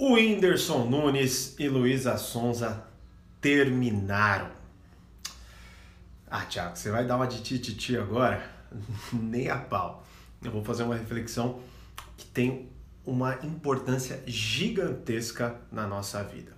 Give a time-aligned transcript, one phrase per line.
[0.00, 2.84] O Whindersson Nunes e Luísa Sonza
[3.40, 4.48] terminaram.
[6.30, 8.48] Ah, Thiago, você vai dar uma de tititi agora?
[9.12, 10.06] Nem a pau.
[10.40, 11.58] Eu vou fazer uma reflexão
[12.16, 12.68] que tem
[13.04, 16.52] uma importância gigantesca na nossa vida.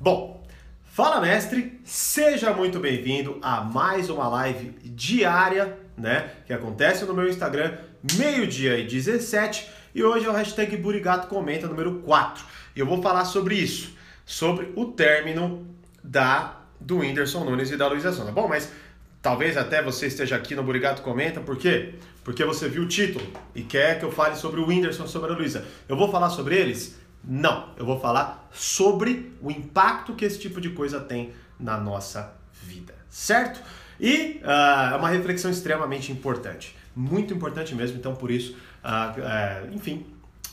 [0.00, 0.42] Bom,
[0.82, 6.36] fala mestre, seja muito bem-vindo a mais uma live diária, né?
[6.46, 7.76] Que acontece no meu Instagram,
[8.16, 9.68] meio-dia e 17.
[9.94, 12.61] E hoje é o hashtag Burigato Comenta número 4.
[12.74, 13.94] E eu vou falar sobre isso,
[14.24, 15.66] sobre o término
[16.02, 18.32] da do Whindersson Nunes e da Luísa Sonza.
[18.32, 18.72] Bom, mas
[19.20, 21.94] talvez até você esteja aqui no Burigato Comenta, por quê?
[22.24, 25.36] Porque você viu o título e quer que eu fale sobre o Whindersson, sobre a
[25.36, 25.64] Luísa.
[25.88, 26.98] Eu vou falar sobre eles?
[27.24, 32.34] Não, eu vou falar sobre o impacto que esse tipo de coisa tem na nossa
[32.52, 33.60] vida, certo?
[34.00, 39.74] E uh, é uma reflexão extremamente importante, muito importante mesmo, então por isso, uh, uh,
[39.74, 40.04] enfim,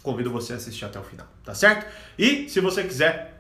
[0.02, 1.86] convido você a assistir até o final, tá certo?
[2.18, 3.40] E se você quiser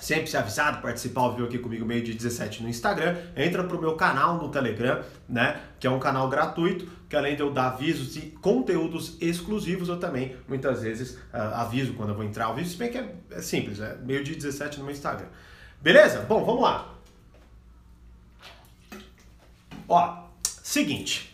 [0.00, 3.80] sempre ser avisado, participar ao vivo aqui comigo meio de 17 no Instagram, entra pro
[3.80, 7.68] meu canal no Telegram, né, que é um canal gratuito, que além de eu dar
[7.68, 12.54] avisos e conteúdos exclusivos, eu também muitas vezes uh, aviso quando eu vou entrar ao
[12.54, 15.26] vivo, se bem que é, é simples, é meio de 17 no meu Instagram.
[15.80, 16.20] Beleza?
[16.20, 16.94] Bom, vamos lá.
[19.88, 21.29] Ó, seguinte.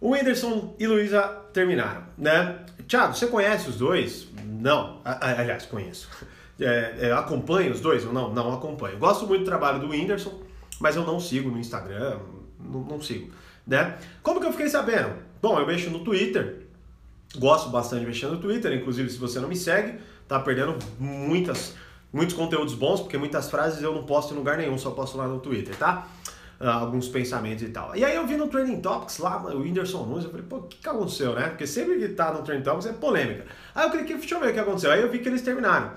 [0.00, 2.64] O Whindersson e Luísa terminaram, né?
[2.86, 4.28] Thiago, você conhece os dois?
[4.44, 5.00] Não.
[5.04, 6.08] Aliás, conheço.
[6.60, 8.04] É, é, acompanho os dois?
[8.04, 8.98] Não, não acompanho.
[8.98, 10.42] Gosto muito do trabalho do Whindersson,
[10.80, 12.18] mas eu não sigo no Instagram,
[12.58, 13.30] não, não sigo.
[13.64, 13.96] Né?
[14.24, 15.14] Como que eu fiquei sabendo?
[15.40, 16.66] Bom, eu mexo no Twitter,
[17.36, 21.76] gosto bastante de mexer no Twitter, inclusive se você não me segue, tá perdendo muitas,
[22.12, 25.28] muitos conteúdos bons, porque muitas frases eu não posto em lugar nenhum, só posto lá
[25.28, 26.08] no Twitter, tá?
[26.60, 27.94] Uh, alguns pensamentos e tal.
[27.94, 30.62] E aí eu vi no Trending Topics lá, o Whindersson Nunes, eu falei, pô, o
[30.62, 31.50] que, que aconteceu, né?
[31.50, 33.46] Porque sempre que tá no Trending Topics é polêmica.
[33.72, 34.90] Aí eu cliquei, deixa eu ver o que aconteceu.
[34.90, 35.92] Aí eu vi que eles terminaram.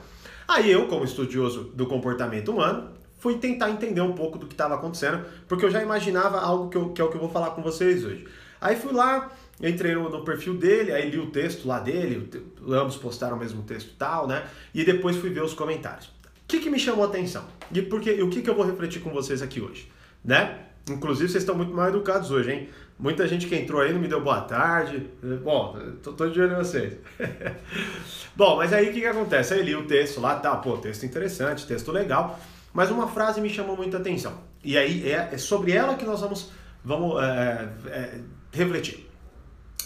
[0.47, 4.75] Aí eu, como estudioso do comportamento humano, fui tentar entender um pouco do que estava
[4.75, 7.51] acontecendo, porque eu já imaginava algo que, eu, que é o que eu vou falar
[7.51, 8.27] com vocês hoje.
[8.59, 12.29] Aí fui lá, entrei no, no, perfil dele, aí li o texto lá dele,
[12.67, 14.43] ambos postaram o mesmo texto e tal, né?
[14.73, 16.07] E depois fui ver os comentários.
[16.07, 17.45] O que, que me chamou a atenção?
[17.71, 19.87] E, porque, e o que, que eu vou refletir com vocês aqui hoje,
[20.23, 20.59] né?
[20.89, 22.69] Inclusive, vocês estão muito mal educados hoje, hein?
[22.97, 25.09] Muita gente que entrou aí não me deu boa tarde.
[25.43, 26.97] Bom, tô, tô de olho em vocês.
[28.35, 29.53] Bom, mas aí o que, que acontece?
[29.53, 32.39] Aí li o texto lá, tá, pô, texto interessante, texto legal,
[32.71, 34.39] mas uma frase me chamou muita atenção.
[34.63, 36.51] E aí é, é sobre ela que nós vamos,
[36.83, 38.19] vamos é, é,
[38.51, 39.09] refletir.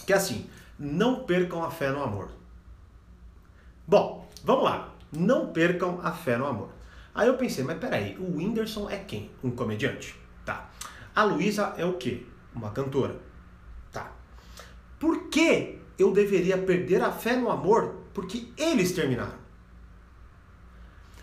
[0.06, 0.46] Que é assim,
[0.78, 2.28] não percam a fé no amor.
[3.86, 4.94] Bom, vamos lá.
[5.10, 6.68] Não percam a fé no amor.
[7.14, 9.30] Aí eu pensei, mas peraí, o Whindersson é quem?
[9.42, 10.25] Um comediante?
[10.46, 10.70] Tá.
[11.14, 12.24] A Luísa é o quê?
[12.56, 13.16] uma cantora.
[13.92, 14.10] Tá.
[14.98, 18.02] Por que eu deveria perder a fé no amor?
[18.14, 19.46] Porque eles terminaram.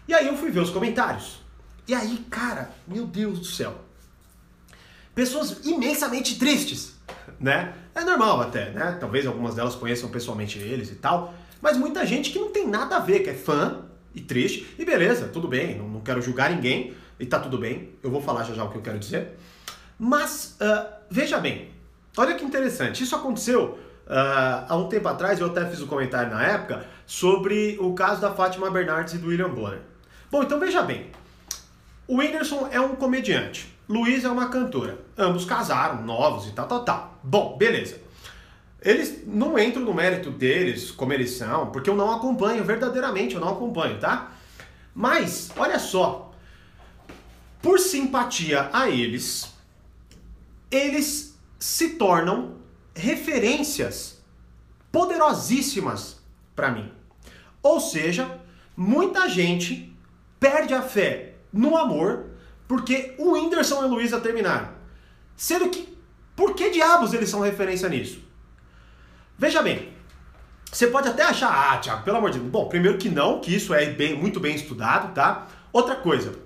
[0.07, 1.41] E aí eu fui ver os comentários.
[1.87, 3.75] E aí, cara, meu Deus do céu.
[5.15, 6.95] Pessoas imensamente tristes,
[7.39, 7.73] né?
[7.93, 8.97] É normal até, né?
[8.99, 11.33] Talvez algumas delas conheçam pessoalmente eles e tal.
[11.61, 14.75] Mas muita gente que não tem nada a ver, que é fã e triste.
[14.77, 16.95] E beleza, tudo bem, não, não quero julgar ninguém.
[17.23, 19.37] E tá tudo bem, eu vou falar já já o que eu quero dizer.
[19.97, 21.71] Mas uh, veja bem,
[22.17, 26.29] olha que interessante, isso aconteceu uh, há um tempo atrás, eu até fiz um comentário
[26.29, 29.79] na época, sobre o caso da Fátima Bernardes e do William Bonner.
[30.29, 31.11] Bom, então veja bem,
[32.09, 36.83] o Whindersson é um comediante, Luiz é uma cantora, ambos casaram, novos e tal, tal,
[36.83, 37.19] tal.
[37.23, 38.01] Bom, beleza.
[38.81, 43.39] Eles não entro no mérito deles, como eles são, porque eu não acompanho, verdadeiramente eu
[43.39, 44.33] não acompanho, tá?
[44.93, 46.22] Mas, olha só,
[47.63, 49.53] por simpatia a eles,
[50.69, 52.57] eles se tornam
[52.93, 54.21] referências
[54.91, 56.21] poderosíssimas
[56.53, 56.91] para mim.
[57.63, 58.37] Ou seja,
[58.75, 59.95] muita gente
[60.41, 62.31] perde a fé no amor
[62.67, 64.69] porque o Whindersson e a Luísa terminaram.
[65.37, 65.97] Sendo que,
[66.35, 68.21] por que diabos eles são referência nisso?
[69.37, 69.93] Veja bem,
[70.69, 72.51] você pode até achar, ah, Thiago, pelo amor de Deus.
[72.51, 75.47] Bom, primeiro que não, que isso é bem, muito bem estudado, tá?
[75.71, 76.43] Outra coisa,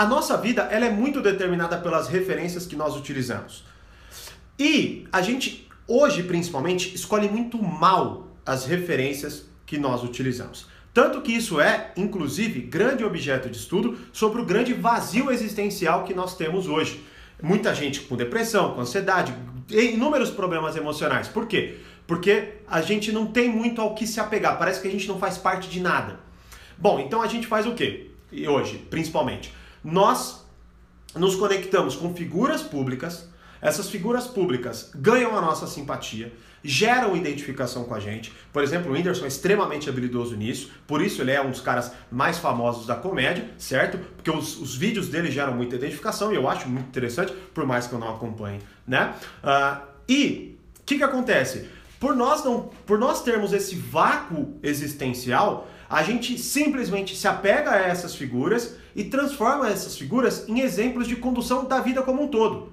[0.00, 3.64] a nossa vida ela é muito determinada pelas referências que nós utilizamos.
[4.58, 10.68] E a gente, hoje principalmente, escolhe muito mal as referências que nós utilizamos.
[10.94, 16.14] Tanto que isso é, inclusive, grande objeto de estudo sobre o grande vazio existencial que
[16.14, 17.04] nós temos hoje.
[17.42, 19.34] Muita gente com depressão, com ansiedade,
[19.68, 21.28] inúmeros problemas emocionais.
[21.28, 21.76] Por quê?
[22.06, 25.18] Porque a gente não tem muito ao que se apegar, parece que a gente não
[25.18, 26.20] faz parte de nada.
[26.78, 28.12] Bom, então a gente faz o quê?
[28.32, 30.44] E hoje, principalmente, nós
[31.14, 33.28] nos conectamos com figuras públicas
[33.60, 36.32] Essas figuras públicas ganham a nossa simpatia,
[36.64, 38.32] geram identificação com a gente.
[38.52, 41.92] Por exemplo, o Whindersson é extremamente habilidoso nisso, por isso ele é um dos caras
[42.10, 43.98] mais famosos da comédia, certo?
[44.16, 47.86] Porque os, os vídeos dele geram muita identificação e eu acho muito interessante, por mais
[47.86, 49.14] que eu não acompanhe, né?
[49.44, 51.68] Uh, e o que, que acontece?
[51.98, 57.78] Por nós, não, por nós termos esse vácuo existencial, a gente simplesmente se apega a
[57.78, 62.72] essas figuras e transforma essas figuras em exemplos de condução da vida como um todo.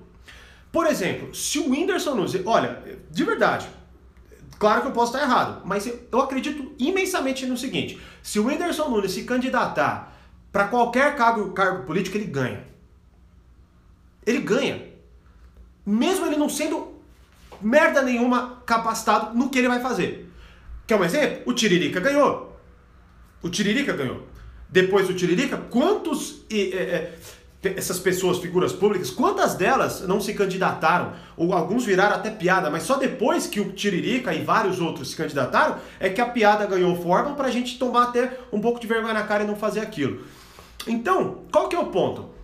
[0.72, 3.68] Por exemplo, se o Whindersson Nunes, olha, de verdade,
[4.60, 8.88] claro que eu posso estar errado, mas eu acredito imensamente no seguinte: se o Whindersson
[8.88, 10.16] Nunes se candidatar
[10.52, 12.68] para qualquer cargo, cargo político, ele ganha.
[14.28, 14.90] Ele ganha.
[15.84, 17.02] Mesmo ele não sendo
[17.60, 20.32] merda nenhuma capacitado no que ele vai fazer.
[20.86, 21.42] Quer um exemplo?
[21.48, 22.47] O Tiririca ganhou.
[23.42, 24.24] O Tiririca ganhou.
[24.70, 26.46] Depois do Tiririca, quantos.
[26.52, 27.14] É, é,
[27.64, 31.14] essas pessoas, figuras públicas, quantas delas não se candidataram?
[31.36, 35.16] Ou alguns viraram até piada, mas só depois que o Tiririca e vários outros se
[35.16, 38.88] candidataram é que a piada ganhou forma para a gente tomar até um pouco de
[38.88, 40.22] vergonha na cara e não fazer aquilo.
[40.88, 42.38] Então, qual que é o ponto?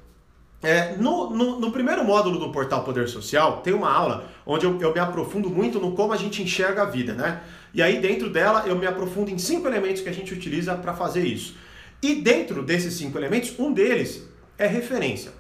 [0.62, 4.80] É, no, no, no, primeiro módulo do Portal Poder Social, tem uma aula onde eu,
[4.80, 7.42] eu me aprofundo muito no como a gente enxerga a vida, né?
[7.73, 10.93] E aí, dentro dela, eu me aprofundo em cinco elementos que a gente utiliza para
[10.93, 11.55] fazer isso.
[12.01, 14.27] E dentro desses cinco elementos, um deles
[14.57, 15.31] é referência.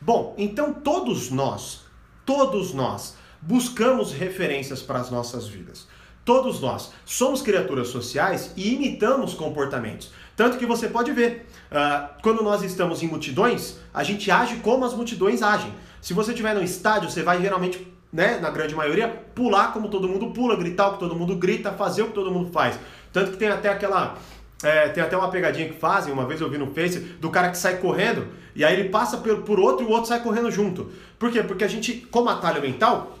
[0.00, 1.82] Bom, então todos nós,
[2.24, 5.86] todos nós, buscamos referências para as nossas vidas.
[6.24, 10.12] Todos nós somos criaturas sociais e imitamos comportamentos.
[10.36, 14.84] Tanto que você pode ver, uh, quando nós estamos em multidões, a gente age como
[14.84, 15.74] as multidões agem.
[16.00, 20.08] Se você estiver no estádio, você vai geralmente, né, na grande maioria, pular como todo
[20.08, 22.78] mundo pula, gritar o que todo mundo grita, fazer o que todo mundo faz.
[23.12, 24.16] Tanto que tem até aquela
[24.62, 27.50] é, tem até uma pegadinha que fazem, uma vez eu vi no Face, do cara
[27.50, 30.50] que sai correndo e aí ele passa por, por outro e o outro sai correndo
[30.50, 30.90] junto.
[31.18, 31.42] Por quê?
[31.42, 33.18] Porque a gente, como atalho mental,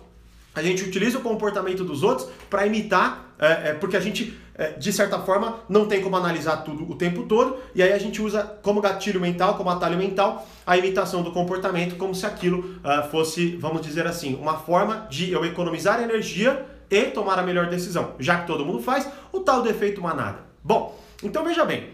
[0.54, 4.38] a gente utiliza o comportamento dos outros para imitar, é, é, porque a gente,
[4.78, 8.20] de certa forma, não tem como analisar tudo o tempo todo, e aí a gente
[8.20, 13.08] usa como gatilho mental, como atalho mental, a imitação do comportamento, como se aquilo uh,
[13.10, 18.14] fosse, vamos dizer assim, uma forma de eu economizar energia e tomar a melhor decisão.
[18.18, 20.40] Já que todo mundo faz, o tal defeito manada.
[20.62, 21.90] Bom, então veja bem,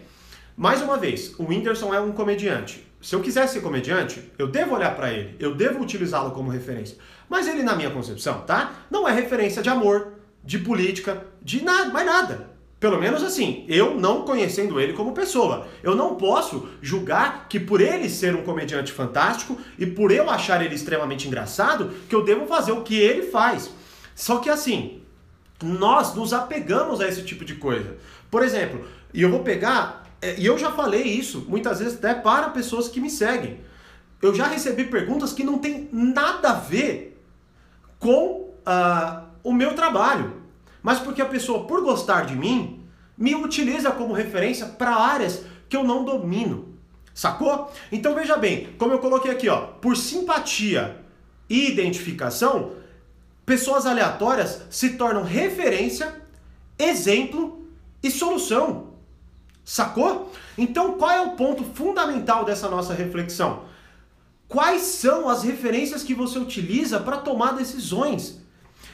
[0.57, 2.85] mais uma vez, o Whindersson é um comediante.
[3.01, 6.97] Se eu quiser ser comediante, eu devo olhar para ele, eu devo utilizá-lo como referência.
[7.29, 8.73] Mas ele, na minha concepção, tá?
[8.91, 12.49] Não é referência de amor, de política, de nada, mais nada.
[12.79, 15.67] Pelo menos assim, eu não conhecendo ele como pessoa.
[15.83, 20.63] Eu não posso julgar que por ele ser um comediante fantástico e por eu achar
[20.63, 23.69] ele extremamente engraçado, que eu devo fazer o que ele faz.
[24.15, 25.01] Só que assim,
[25.61, 27.97] nós nos apegamos a esse tipo de coisa.
[28.31, 32.13] Por exemplo, e eu vou pegar, é, e eu já falei isso muitas vezes até
[32.13, 33.59] para pessoas que me seguem.
[34.21, 37.21] Eu já recebi perguntas que não tem nada a ver
[37.97, 40.43] com uh, o meu trabalho,
[40.83, 42.83] mas porque a pessoa, por gostar de mim,
[43.17, 46.75] me utiliza como referência para áreas que eu não domino.
[47.15, 47.71] Sacou?
[47.91, 51.03] Então veja bem, como eu coloquei aqui, ó, por simpatia
[51.49, 52.73] e identificação,
[53.43, 56.21] pessoas aleatórias se tornam referência,
[56.77, 57.67] exemplo
[58.03, 58.89] e solução.
[59.65, 60.31] Sacou?
[60.57, 63.63] Então, qual é o ponto fundamental dessa nossa reflexão?
[64.47, 68.38] Quais são as referências que você utiliza para tomar decisões?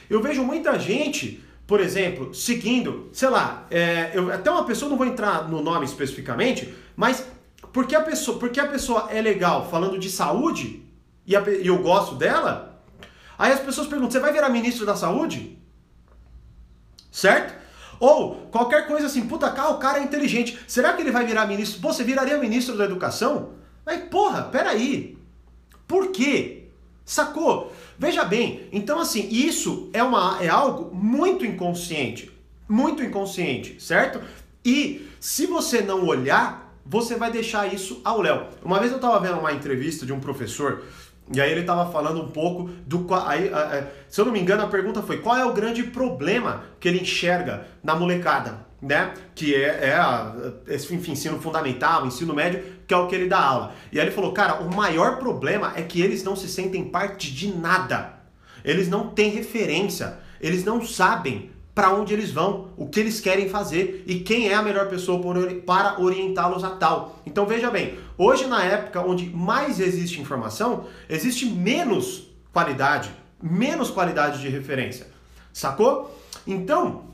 [0.08, 4.96] Eu vejo muita gente, por exemplo, seguindo, sei lá, é, eu, até uma pessoa, não
[4.96, 7.26] vou entrar no nome especificamente, mas
[7.72, 10.82] porque a pessoa, porque a pessoa é legal falando de saúde
[11.26, 12.82] e, a, eu gosto dela,
[13.38, 15.58] aí as pessoas perguntam: você vai virar ministro da saúde?
[17.10, 17.54] Certo?
[17.98, 20.58] Ou qualquer coisa assim, puta, cá o cara é inteligente.
[20.66, 21.80] Será que ele vai virar ministro?
[21.80, 23.54] Pô, você viraria ministro da educação?
[23.84, 25.16] Mas porra, peraí.
[25.86, 26.55] Por quê?
[27.06, 27.72] Sacou?
[27.96, 32.32] Veja bem, então assim, isso é, uma, é algo muito inconsciente.
[32.68, 34.20] Muito inconsciente, certo?
[34.64, 38.48] E se você não olhar, você vai deixar isso ao léu.
[38.60, 40.82] Uma vez eu estava vendo uma entrevista de um professor
[41.32, 43.06] e aí ele estava falando um pouco do.
[43.24, 43.50] Aí,
[44.08, 47.00] se eu não me engano, a pergunta foi qual é o grande problema que ele
[47.00, 49.12] enxerga na molecada, né?
[49.34, 50.34] Que é, é a,
[50.68, 53.74] ensino fundamental, ensino médio, que é o que ele dá aula.
[53.92, 57.32] E aí ele falou, cara, o maior problema é que eles não se sentem parte
[57.32, 58.14] de nada.
[58.64, 63.50] Eles não têm referência, eles não sabem para onde eles vão, o que eles querem
[63.50, 65.20] fazer e quem é a melhor pessoa
[65.66, 67.20] para orientá-los a tal.
[67.26, 73.10] Então veja bem, hoje na época onde mais existe informação, existe menos qualidade,
[73.42, 75.06] menos qualidade de referência.
[75.52, 76.18] Sacou?
[76.46, 77.04] Então,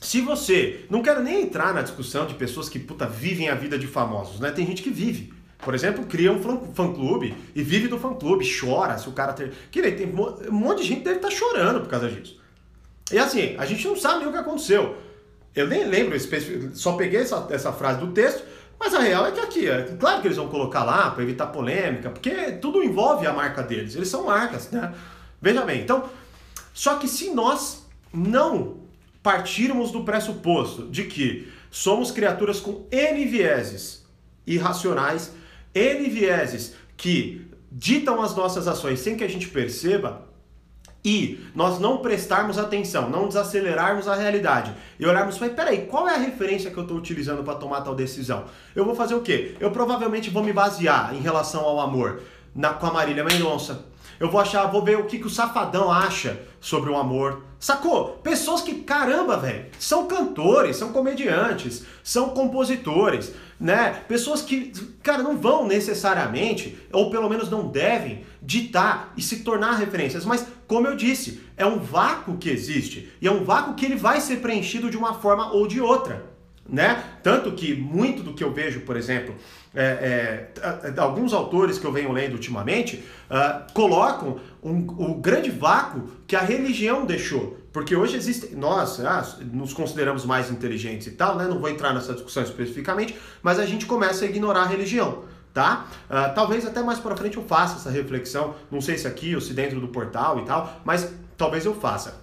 [0.00, 3.78] se você, não quero nem entrar na discussão de pessoas que puta vivem a vida
[3.78, 4.50] de famosos, né?
[4.50, 5.32] Tem gente que vive.
[5.58, 6.40] por exemplo, cria um
[6.72, 9.52] fã-clube e vive do fã-clube, chora se o cara ter...
[9.72, 12.40] Que nem tem um monte de gente deve estar tá chorando por causa disso.
[13.10, 14.96] E assim, a gente não sabe nem o que aconteceu.
[15.54, 16.16] Eu nem lembro,
[16.74, 18.44] só peguei essa, essa frase do texto,
[18.78, 21.48] mas a real é que aqui, é claro que eles vão colocar lá para evitar
[21.48, 24.94] polêmica, porque tudo envolve a marca deles, eles são marcas, né?
[25.42, 26.08] Veja bem, então,
[26.72, 28.87] só que se nós não
[29.22, 34.06] partirmos do pressuposto de que somos criaturas com N vieses
[34.46, 35.32] irracionais,
[35.74, 40.28] N vieses que ditam as nossas ações sem que a gente perceba,
[41.04, 46.14] e nós não prestarmos atenção, não desacelerarmos a realidade e olharmos falar, peraí, qual é
[46.14, 48.44] a referência que eu estou utilizando para tomar tal decisão?
[48.74, 49.54] Eu vou fazer o quê?
[49.60, 52.20] Eu provavelmente vou me basear em relação ao amor
[52.54, 53.86] na, com a Marília Mendonça.
[54.18, 57.44] Eu vou achar, vou ver o que, que o Safadão acha sobre o amor.
[57.58, 58.20] Sacou?
[58.22, 64.04] Pessoas que, caramba, velho, são cantores, são comediantes, são compositores, né?
[64.06, 64.72] Pessoas que,
[65.02, 70.24] cara, não vão necessariamente, ou pelo menos não devem, ditar e se tornar referências.
[70.24, 73.10] Mas, como eu disse, é um vácuo que existe.
[73.20, 76.27] E é um vácuo que ele vai ser preenchido de uma forma ou de outra.
[76.68, 77.02] Né?
[77.22, 79.34] Tanto que muito do que eu vejo, por exemplo,
[79.74, 86.10] é, é, alguns autores que eu venho lendo ultimamente uh, colocam um, o grande vácuo
[86.26, 87.56] que a religião deixou.
[87.72, 91.46] Porque hoje existe, nós ah, nos consideramos mais inteligentes e tal, né?
[91.46, 95.24] não vou entrar nessa discussão especificamente, mas a gente começa a ignorar a religião.
[95.54, 95.86] Tá?
[96.08, 99.40] Uh, talvez até mais para frente eu faça essa reflexão, não sei se aqui ou
[99.40, 102.20] se dentro do portal e tal, mas talvez eu faça.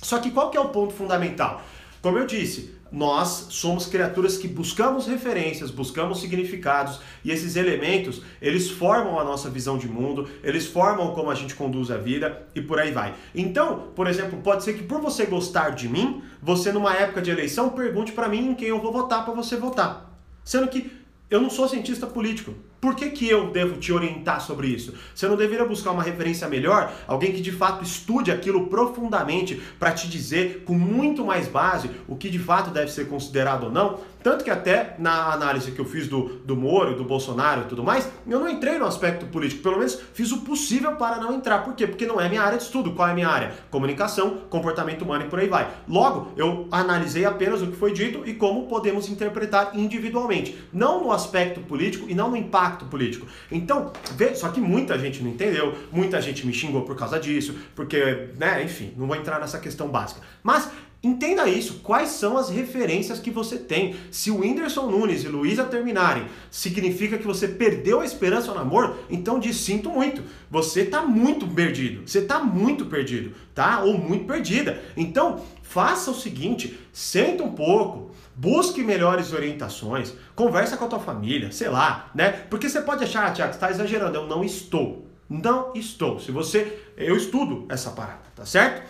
[0.00, 1.62] Só que qual que é o ponto fundamental?
[2.02, 8.68] Como eu disse, nós somos criaturas que buscamos referências, buscamos significados e esses elementos, eles
[8.68, 12.60] formam a nossa visão de mundo, eles formam como a gente conduz a vida e
[12.60, 13.14] por aí vai.
[13.32, 17.30] Então, por exemplo, pode ser que por você gostar de mim, você numa época de
[17.30, 20.12] eleição pergunte para mim em quem eu vou votar para você votar.
[20.44, 20.90] Sendo que
[21.30, 22.52] eu não sou cientista político.
[22.82, 24.92] Por que, que eu devo te orientar sobre isso?
[25.14, 26.92] Você não deveria buscar uma referência melhor?
[27.06, 32.16] Alguém que de fato estude aquilo profundamente para te dizer com muito mais base o
[32.16, 34.00] que de fato deve ser considerado ou não?
[34.22, 37.82] Tanto que até na análise que eu fiz do, do Moro, do Bolsonaro e tudo
[37.82, 39.62] mais, eu não entrei no aspecto político.
[39.62, 41.58] Pelo menos fiz o possível para não entrar.
[41.58, 41.86] Por quê?
[41.86, 42.92] Porque não é minha área de estudo.
[42.92, 43.52] Qual é a minha área?
[43.70, 45.70] Comunicação, comportamento humano e por aí vai.
[45.88, 50.58] Logo, eu analisei apenas o que foi dito e como podemos interpretar individualmente.
[50.72, 53.26] Não no aspecto político e não no impacto político.
[53.50, 57.54] Então, vê, só que muita gente não entendeu, muita gente me xingou por causa disso,
[57.74, 60.20] porque, né, enfim, não vou entrar nessa questão básica.
[60.42, 60.70] Mas
[61.02, 63.96] Entenda isso, quais são as referências que você tem.
[64.08, 68.96] Se o Whindersson Nunes e Luísa terminarem, significa que você perdeu a esperança no amor,
[69.10, 70.22] então diz, sinto muito.
[70.48, 72.08] Você está muito perdido.
[72.08, 73.80] Você está muito perdido, tá?
[73.80, 74.80] Ou muito perdida.
[74.96, 81.50] Então, faça o seguinte, senta um pouco, busque melhores orientações, conversa com a tua família,
[81.50, 82.30] sei lá, né?
[82.48, 84.18] Porque você pode achar, ah, Tiago, está exagerando.
[84.18, 85.04] Eu não estou.
[85.28, 86.20] Não estou.
[86.20, 86.78] Se você.
[86.96, 88.82] Eu estudo essa parada, tá certo?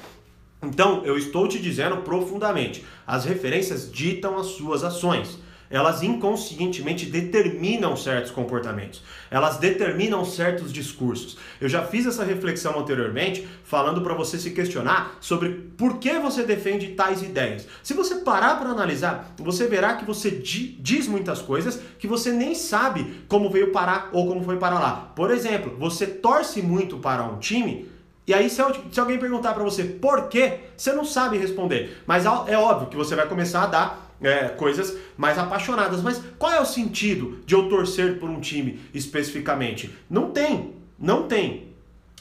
[0.63, 5.41] Então, eu estou te dizendo profundamente: as referências ditam as suas ações.
[5.69, 9.03] Elas inconscientemente determinam certos comportamentos.
[9.31, 11.39] Elas determinam certos discursos.
[11.59, 16.43] Eu já fiz essa reflexão anteriormente, falando para você se questionar sobre por que você
[16.43, 17.67] defende tais ideias.
[17.83, 22.55] Se você parar para analisar, você verá que você diz muitas coisas que você nem
[22.55, 25.11] sabe como veio parar ou como foi para lá.
[25.17, 27.91] Por exemplo, você torce muito para um time
[28.27, 28.63] e aí, se,
[28.93, 32.03] se alguém perguntar para você por quê, você não sabe responder.
[32.07, 36.03] Mas é óbvio que você vai começar a dar é, coisas mais apaixonadas.
[36.03, 39.93] Mas qual é o sentido de eu torcer por um time especificamente?
[40.09, 41.73] Não tem, não tem.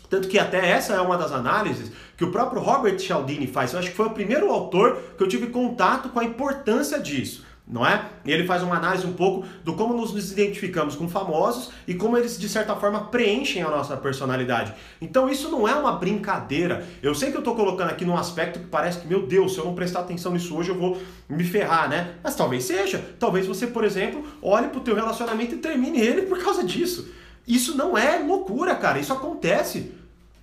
[0.09, 3.71] Tanto que até essa é uma das análises que o próprio Robert Cialdini faz.
[3.71, 7.45] Eu acho que foi o primeiro autor que eu tive contato com a importância disso
[7.71, 8.05] não é?
[8.25, 12.17] E ele faz uma análise um pouco do como nos identificamos com famosos e como
[12.17, 14.73] eles de certa forma preenchem a nossa personalidade.
[15.01, 16.85] Então isso não é uma brincadeira.
[17.01, 19.59] Eu sei que eu estou colocando aqui num aspecto que parece que, meu Deus, se
[19.59, 22.15] eu não prestar atenção nisso hoje eu vou me ferrar, né?
[22.21, 23.01] Mas talvez seja.
[23.17, 27.09] Talvez você, por exemplo, olhe pro teu relacionamento e termine ele por causa disso.
[27.47, 28.99] Isso não é loucura, cara.
[28.99, 29.93] Isso acontece.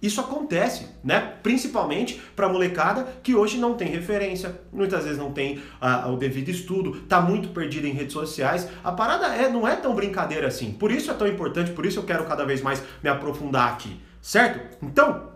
[0.01, 1.35] Isso acontece, né?
[1.43, 6.51] Principalmente para molecada que hoje não tem referência, muitas vezes não tem uh, o devido
[6.51, 8.69] estudo, tá muito perdida em redes sociais.
[8.85, 10.73] A parada é, não é tão brincadeira assim.
[10.73, 14.01] Por isso é tão importante, por isso eu quero cada vez mais me aprofundar aqui,
[14.23, 14.77] certo?
[14.81, 15.31] Então,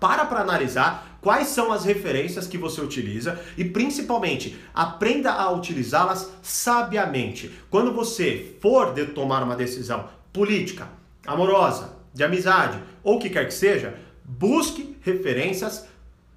[0.00, 6.32] para para analisar quais são as referências que você utiliza e principalmente aprenda a utilizá-las
[6.42, 7.50] sabiamente.
[7.70, 10.88] Quando você for de tomar uma decisão política,
[11.24, 13.94] amorosa, de amizade ou o que quer que seja,
[14.24, 15.86] busque referências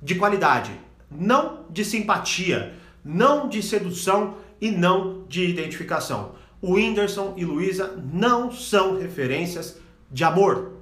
[0.02, 0.72] de qualidade,
[1.10, 6.36] não de simpatia, não de sedução e não de identificação.
[6.62, 9.80] o Whindersson e Luísa não são referências
[10.12, 10.74] de amor.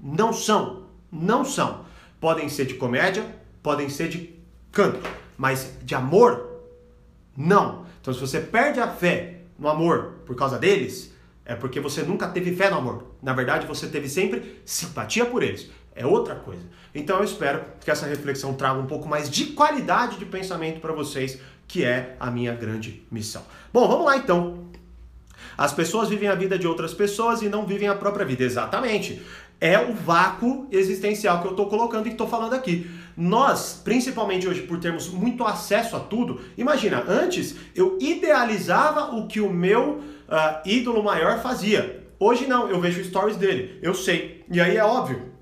[0.00, 0.84] Não são.
[1.10, 1.84] Não são.
[2.20, 3.24] Podem ser de comédia,
[3.62, 4.32] podem ser de
[4.70, 5.00] canto,
[5.36, 6.62] mas de amor,
[7.36, 7.84] não.
[8.00, 11.13] Então, se você perde a fé no amor por causa deles,
[11.44, 13.14] é porque você nunca teve fé no amor.
[13.22, 15.70] Na verdade, você teve sempre simpatia por eles.
[15.94, 16.62] É outra coisa.
[16.94, 20.92] Então, eu espero que essa reflexão traga um pouco mais de qualidade de pensamento para
[20.92, 23.42] vocês, que é a minha grande missão.
[23.72, 24.64] Bom, vamos lá então.
[25.56, 28.42] As pessoas vivem a vida de outras pessoas e não vivem a própria vida.
[28.42, 29.22] Exatamente.
[29.60, 32.90] É o vácuo existencial que eu estou colocando e que estou falando aqui.
[33.16, 39.40] Nós, principalmente hoje, por termos muito acesso a tudo, imagina, antes eu idealizava o que
[39.40, 42.04] o meu uh, ídolo maior fazia.
[42.18, 44.44] Hoje não, eu vejo stories dele, eu sei.
[44.50, 45.34] E aí é óbvio,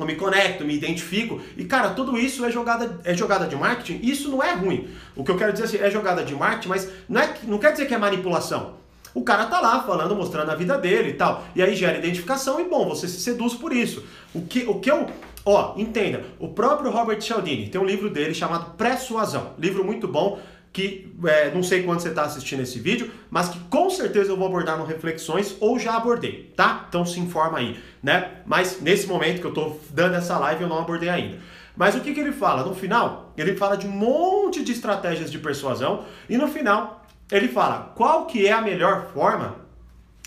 [0.00, 1.40] eu me conecto, me identifico.
[1.56, 4.00] E, cara, tudo isso é jogada, é jogada de marketing.
[4.02, 4.88] Isso não é ruim.
[5.14, 7.72] O que eu quero dizer assim, é jogada de marketing, mas não, é, não quer
[7.72, 8.80] dizer que é manipulação.
[9.12, 11.44] O cara tá lá falando, mostrando a vida dele e tal.
[11.54, 14.04] E aí gera identificação e, bom, você se seduz por isso.
[14.32, 15.06] O que, o que eu.
[15.44, 19.54] Ó, entenda, o próprio Robert Cialdini tem um livro dele chamado Persuasão.
[19.58, 20.38] Livro muito bom
[20.72, 24.36] que é, não sei quando você está assistindo esse vídeo, mas que com certeza eu
[24.36, 26.86] vou abordar no Reflexões ou já abordei, tá?
[26.88, 28.42] Então se informa aí, né?
[28.46, 31.38] Mas nesse momento que eu estou dando essa live eu não abordei ainda.
[31.76, 32.64] Mas o que, que ele fala?
[32.64, 37.48] No final, ele fala de um monte de estratégias de persuasão e no final ele
[37.48, 39.56] fala qual que é a melhor forma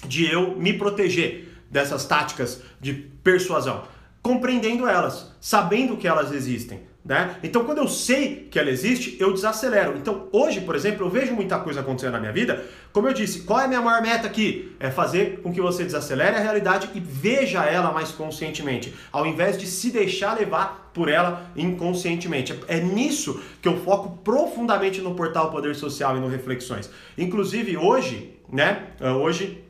[0.05, 3.83] de eu me proteger dessas táticas de persuasão,
[4.23, 6.81] compreendendo elas, sabendo que elas existem.
[7.05, 7.35] Né?
[7.43, 9.97] Então, quando eu sei que ela existe, eu desacelero.
[9.97, 12.63] Então, hoje, por exemplo, eu vejo muita coisa acontecendo na minha vida.
[12.93, 14.73] Como eu disse, qual é a minha maior meta aqui?
[14.79, 19.57] É fazer com que você desacelere a realidade e veja ela mais conscientemente, ao invés
[19.57, 22.57] de se deixar levar por ela inconscientemente.
[22.69, 26.89] É nisso que eu foco profundamente no portal Poder Social e no Reflexões.
[27.17, 28.87] Inclusive, hoje, né?
[29.19, 29.62] Hoje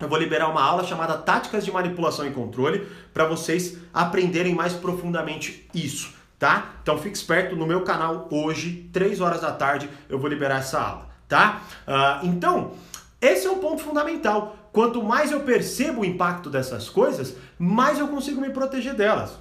[0.00, 4.72] eu vou liberar uma aula chamada Táticas de Manipulação e Controle para vocês aprenderem mais
[4.72, 6.72] profundamente isso tá?
[6.82, 10.80] Então fique esperto no meu canal hoje, 3 horas da tarde, eu vou liberar essa
[10.80, 11.60] aula, tá?
[11.86, 12.72] Uh, então,
[13.20, 14.56] esse é o ponto fundamental.
[14.72, 19.38] Quanto mais eu percebo o impacto dessas coisas, mais eu consigo me proteger delas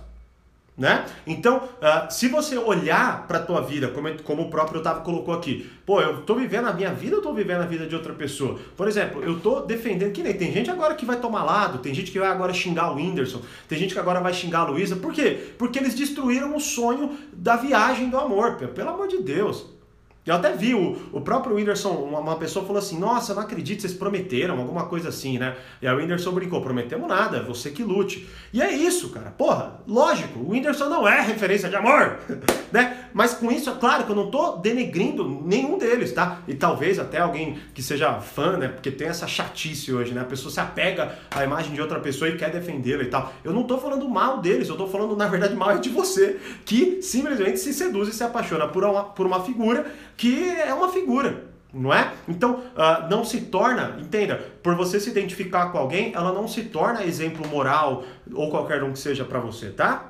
[0.80, 1.06] né?
[1.28, 5.34] Então, uh, se você olhar para a tua vida, como, como o próprio Otávio colocou
[5.34, 8.14] aqui, pô, eu tô vivendo a minha vida ou tô vivendo a vida de outra
[8.14, 8.58] pessoa?
[8.78, 11.94] Por exemplo, eu tô defendendo, que nem tem gente agora que vai tomar lado, tem
[11.94, 14.96] gente que vai agora xingar o Whindersson, tem gente que agora vai xingar a Luísa,
[14.96, 15.52] por quê?
[15.58, 19.79] Porque eles destruíram o sonho da viagem do amor, pelo amor de Deus.
[20.26, 23.82] Eu até vi o, o próprio Whindersson, uma, uma, pessoa falou assim: Nossa, não acredito,
[23.82, 25.56] vocês prometeram, alguma coisa assim, né?
[25.82, 28.28] E aí o Whindersson brincou: Prometemos nada, é você que lute.
[28.54, 29.32] E é isso, cara.
[29.32, 32.20] Porra, lógico, o Whindersson não é referência de amor,
[32.72, 33.09] né?
[33.14, 36.40] Mas com isso, é claro que eu não tô denegrindo nenhum deles, tá?
[36.48, 38.68] E talvez até alguém que seja fã, né?
[38.68, 40.22] Porque tem essa chatice hoje, né?
[40.22, 43.34] A pessoa se apega à imagem de outra pessoa e quer defendê-la e tal.
[43.44, 47.02] Eu não tô falando mal deles, eu tô falando, na verdade, mal de você, que
[47.02, 51.46] simplesmente se seduz e se apaixona por uma, por uma figura que é uma figura,
[51.74, 52.12] não é?
[52.28, 56.64] Então, uh, não se torna, entenda, por você se identificar com alguém, ela não se
[56.64, 60.09] torna exemplo moral ou qualquer um que seja para você, tá?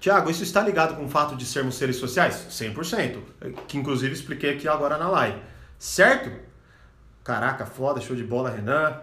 [0.00, 2.46] Tiago, isso está ligado com o fato de sermos seres sociais?
[2.50, 3.18] 100%,
[3.66, 5.38] que inclusive expliquei aqui agora na live,
[5.78, 6.30] certo?
[7.24, 9.00] Caraca, foda, show de bola, Renan.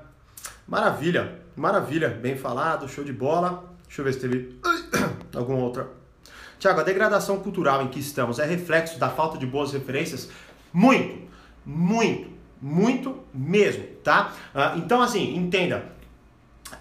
[0.67, 3.75] Maravilha, maravilha, bem falado, show de bola.
[3.86, 4.60] Deixa eu ver se teve
[5.36, 5.88] alguma outra
[6.60, 10.29] Tiago, a degradação cultural em que estamos é reflexo da falta de boas referências?
[10.73, 11.27] Muito,
[11.65, 12.27] muito,
[12.62, 14.34] muito mesmo, tá?
[14.53, 15.91] Uh, então, assim, entenda.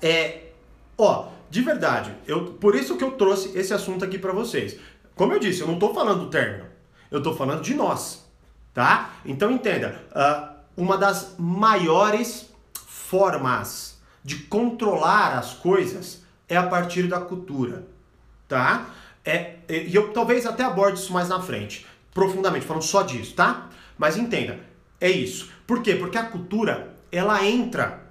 [0.00, 0.52] É,
[0.96, 4.76] ó, de verdade, eu, por isso que eu trouxe esse assunto aqui para vocês.
[5.14, 6.64] Como eu disse, eu não estou falando do término,
[7.12, 8.28] eu estou falando de nós,
[8.72, 9.12] tá?
[9.24, 10.02] Então, entenda.
[10.10, 17.86] Uh, uma das maiores formas de controlar as coisas é a partir da cultura,
[18.48, 18.88] tá?
[19.24, 23.32] é, é, e eu talvez até aborde isso mais na frente, profundamente, falando só disso,
[23.36, 23.68] tá?
[23.96, 24.58] Mas entenda,
[25.00, 25.52] é isso.
[25.64, 25.94] Por quê?
[25.94, 28.02] Porque a cultura, ela entra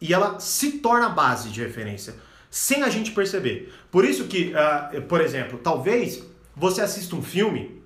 [0.00, 2.16] e ela se torna base de referência,
[2.50, 3.72] sem a gente perceber.
[3.90, 6.22] Por isso que, uh, por exemplo, talvez
[6.54, 7.82] você assista um filme,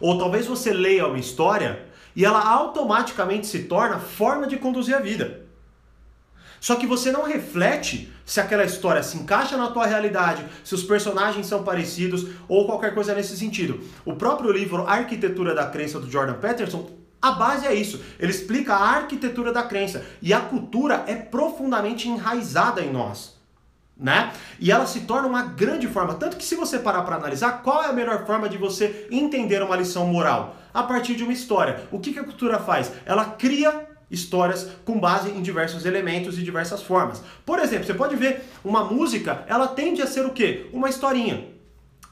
[0.00, 5.00] ou talvez você leia uma história, e ela automaticamente se torna forma de conduzir a
[5.00, 5.42] vida.
[6.60, 10.82] Só que você não reflete se aquela história se encaixa na tua realidade, se os
[10.82, 13.82] personagens são parecidos ou qualquer coisa nesse sentido.
[14.04, 16.90] O próprio livro Arquitetura da Crença do Jordan Peterson
[17.24, 18.02] a base é isso.
[18.18, 20.04] Ele explica a arquitetura da crença.
[20.20, 23.34] E a cultura é profundamente enraizada em nós.
[23.96, 24.32] Né?
[24.58, 26.14] E ela se torna uma grande forma.
[26.14, 29.62] Tanto que, se você parar para analisar, qual é a melhor forma de você entender
[29.62, 30.56] uma lição moral?
[30.72, 31.86] A partir de uma história.
[31.92, 32.90] O que, que a cultura faz?
[33.06, 37.22] Ela cria histórias com base em diversos elementos e diversas formas.
[37.46, 40.66] Por exemplo, você pode ver uma música, ela tende a ser o quê?
[40.72, 41.53] Uma historinha.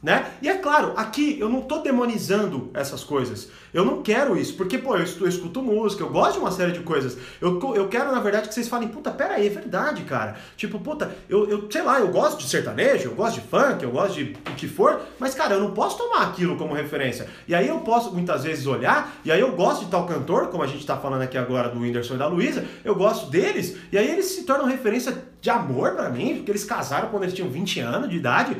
[0.02, 0.32] Né?
[0.42, 3.48] E é claro, aqui eu não estou demonizando essas coisas.
[3.72, 6.72] Eu não quero isso, porque, pô, eu, eu, escuto música, eu gosto de uma série
[6.72, 7.16] de coisas.
[7.40, 10.34] Eu, eu quero, na verdade, que vocês falem, puta, pera aí, é verdade, cara.
[10.56, 13.92] Tipo, puta, eu, eu sei lá, eu gosto de sertanejo, eu gosto de funk, eu
[13.92, 17.28] gosto de o que for, mas, cara, eu não posso tomar aquilo como referência.
[17.46, 20.64] E aí eu posso, muitas vezes, olhar, e aí eu gosto de tal cantor, como
[20.64, 23.96] a gente está falando aqui agora do Whindersson e da Luísa, eu gosto deles, e
[23.96, 27.48] aí eles se tornam referência de amor para mim, porque eles casaram quando eles tinham
[27.48, 28.56] 20 anos de idade.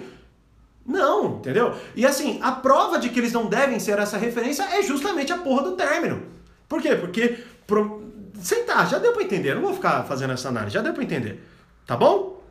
[0.84, 1.74] Não, entendeu?
[1.94, 5.38] E assim, a prova de que eles não devem ser essa referência é justamente a
[5.38, 6.22] porra do término.
[6.68, 6.96] Por quê?
[6.96, 7.38] Porque.
[7.66, 8.02] Pro...
[8.40, 9.54] Sentar, já deu pra entender.
[9.54, 11.40] não vou ficar fazendo essa análise, já deu pra entender.
[11.86, 12.42] Tá bom?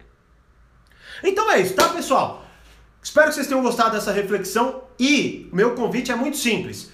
[1.23, 2.45] Então é isso, tá, pessoal?
[3.03, 6.90] Espero que vocês tenham gostado dessa reflexão e meu convite é muito simples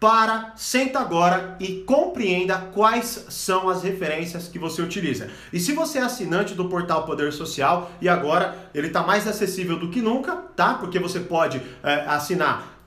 [0.00, 5.28] para, senta agora e compreenda quais são as referências que você utiliza.
[5.52, 9.78] E se você é assinante do portal Poder Social e agora ele está mais acessível
[9.78, 10.72] do que nunca, tá?
[10.74, 12.79] Porque você pode é, assinar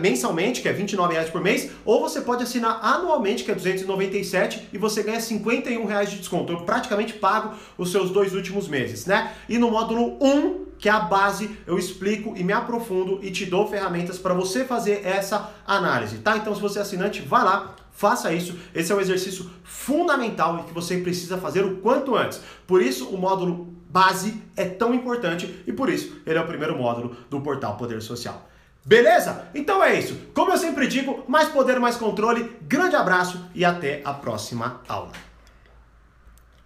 [0.00, 4.70] mensalmente, que é 29 reais por mês, ou você pode assinar anualmente, que é 297,
[4.72, 6.52] e você ganha 51 reais de desconto.
[6.52, 9.34] Eu praticamente pago os seus dois últimos meses, né?
[9.48, 13.44] E no módulo 1, que é a base, eu explico e me aprofundo e te
[13.44, 16.36] dou ferramentas para você fazer essa análise, tá?
[16.36, 20.68] Então, se você é assinante, vá lá, Faça isso, esse é um exercício fundamental e
[20.68, 22.40] que você precisa fazer o quanto antes.
[22.64, 26.78] Por isso, o módulo base é tão importante e por isso ele é o primeiro
[26.78, 28.47] módulo do portal Poder Social.
[28.88, 29.50] Beleza?
[29.54, 30.18] Então é isso.
[30.32, 32.56] Como eu sempre digo, mais poder, mais controle.
[32.62, 35.27] Grande abraço e até a próxima aula.